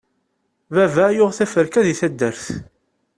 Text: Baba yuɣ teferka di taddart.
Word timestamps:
Baba 0.73 1.05
yuɣ 1.15 1.29
teferka 1.37 1.81
di 1.85 1.95
taddart. 1.99 2.45